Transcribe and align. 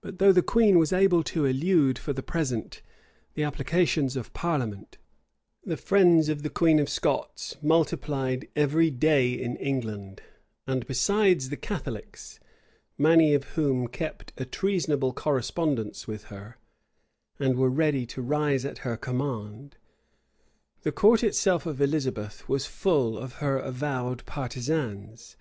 But 0.00 0.18
though 0.18 0.32
the 0.32 0.40
queen 0.40 0.78
was 0.78 0.90
able 0.90 1.22
to 1.24 1.44
elude, 1.44 1.98
for 1.98 2.14
the 2.14 2.22
present, 2.22 2.80
the 3.34 3.42
applications 3.42 4.16
of 4.16 4.32
parliament, 4.32 4.96
the 5.62 5.76
friends 5.76 6.30
of 6.30 6.42
the 6.42 6.48
queen 6.48 6.78
of 6.78 6.88
Scots 6.88 7.56
multiplied 7.60 8.48
every 8.56 8.90
day 8.90 9.34
in 9.34 9.56
England; 9.56 10.22
and 10.66 10.86
besides 10.86 11.50
the 11.50 11.58
Catholics, 11.58 12.40
many 12.96 13.34
of 13.34 13.44
whom 13.48 13.86
kept 13.86 14.32
a 14.38 14.46
treasonable 14.46 15.12
correspondence 15.12 16.06
with 16.08 16.24
her, 16.32 16.56
and 17.38 17.58
were 17.58 17.68
ready 17.68 18.06
to 18.06 18.22
rise 18.22 18.64
at 18.64 18.78
her 18.78 18.96
command,[*] 18.96 19.76
the 20.84 20.90
court 20.90 21.22
itself 21.22 21.66
of 21.66 21.82
Elizabeth 21.82 22.48
was 22.48 22.64
full 22.64 23.18
of 23.18 23.34
her 23.44 23.58
avowed 23.58 24.24
partisans. 24.24 25.36